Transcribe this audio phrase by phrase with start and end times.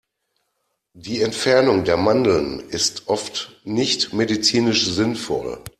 [0.95, 5.63] Die Entfernung der Mandeln ist oft nicht medizinisch sinnvoll.